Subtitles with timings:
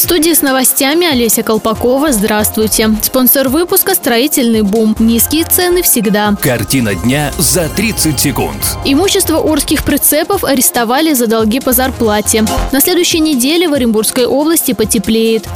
[0.00, 2.10] В студии с новостями Олеся Колпакова.
[2.10, 2.88] Здравствуйте.
[3.02, 4.96] Спонсор выпуска «Строительный бум».
[4.98, 6.34] Низкие цены всегда.
[6.40, 8.78] Картина дня за 30 секунд.
[8.86, 12.46] Имущество орских прицепов арестовали за долги по зарплате.
[12.72, 15.46] На следующей неделе в Оренбургской области потеплеет.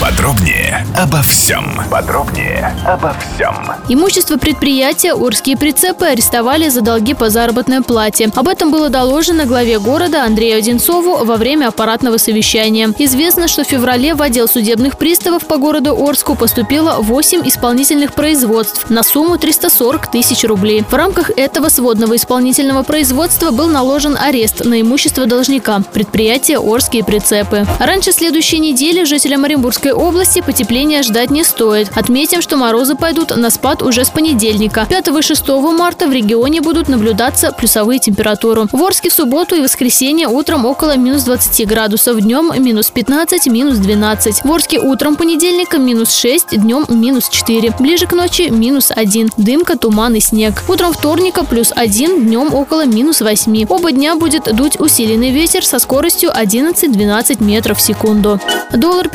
[0.00, 1.80] Подробнее обо всем.
[1.90, 3.54] Подробнее обо всем.
[3.88, 8.30] Имущество предприятия Орские прицепы арестовали за долги по заработной плате.
[8.36, 12.94] Об этом было доложено главе города Андрею Одинцову во время аппаратного совещания.
[12.96, 18.88] Известно, что в феврале в отдел судебных приставов по городу Орску поступило 8 исполнительных производств
[18.90, 20.84] на сумму 340 тысяч рублей.
[20.88, 27.66] В рамках этого сводного исполнительного производства был наложен арест на имущество должника– предприятия Орские прицепы.
[27.80, 31.90] Раньше следующей недели жителям Оренбургской области потепления ждать не стоит.
[31.94, 34.86] Отметим, что морозы пойдут на спад уже с понедельника.
[34.88, 38.66] 5 и 6 марта в регионе будут наблюдаться плюсовые температуры.
[38.72, 43.78] В Орске в субботу и воскресенье утром около минус 20 градусов, днем минус 15, минус
[43.78, 44.44] 12.
[44.44, 47.74] В Орске утром понедельника минус 6, днем минус 4.
[47.78, 49.30] Ближе к ночи минус 1.
[49.36, 50.62] Дымка, туман и снег.
[50.68, 53.66] Утром вторника плюс 1, днем около минус 8.
[53.68, 58.40] Оба дня будет дуть усиленный ветер со скоростью 11-12 метров в секунду.
[58.72, 59.08] Доллар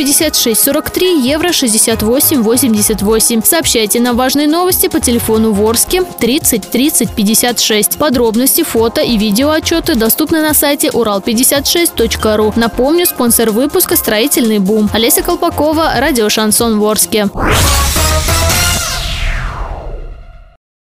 [0.63, 3.45] 56.43, евро 68.88.
[3.45, 7.97] Сообщайте нам важные новости по телефону Ворске 30 30 56.
[7.97, 12.53] Подробности, фото и видео отчеты доступны на сайте урал56.ру.
[12.55, 14.89] Напомню, спонсор выпуска «Строительный бум».
[14.93, 17.29] Олеся Колпакова, радио «Шансон Ворске».